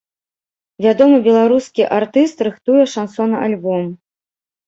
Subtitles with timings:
[0.85, 3.83] Вядомы беларускі артыст рыхтуе шансон-альбом.